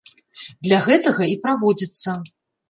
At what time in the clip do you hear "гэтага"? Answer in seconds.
0.87-1.27